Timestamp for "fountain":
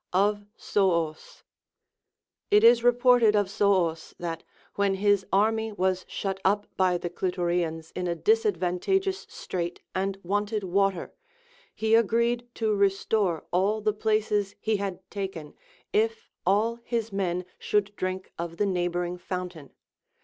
19.19-19.71